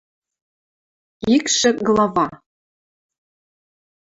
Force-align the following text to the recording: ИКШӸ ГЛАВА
ИКШӸ 1.35 1.69
ГЛАВА 1.85 2.27